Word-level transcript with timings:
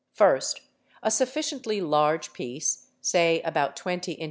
First 0.15 0.57
"8 0.57 0.63
a 1.03 1.11
sufficiently 1.11 1.79
large 1.79 2.33
piece, 2.33 2.87
say 3.01 3.39
about 3.43 3.75
20 3.75 4.13
in. 4.13 4.19